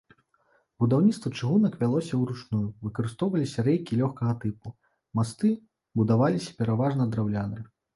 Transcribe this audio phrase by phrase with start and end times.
[0.83, 4.77] Будаўніцтва чыгунак вялося ўручную, выкарыстоўваліся рэйкі лёгкага тыпу,
[5.19, 5.57] масты
[6.01, 7.63] будаваліся пераважна драўляныя.